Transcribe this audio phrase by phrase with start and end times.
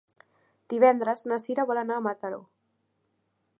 [0.73, 2.43] Divendres na Cira vol anar a Mataró.